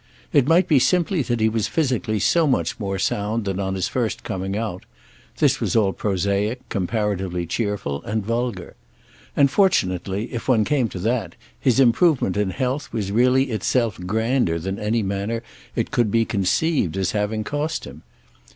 [0.33, 3.87] It might be simply that he was physically so much more sound than on his
[3.87, 4.83] first coming out;
[5.37, 8.75] this was all prosaic, comparatively cheerful and vulgar.
[9.35, 14.57] And fortunately, if one came to that, his improvement in health was really itself grander
[14.57, 15.43] than any manner
[15.75, 18.01] it could be conceived as having cost him.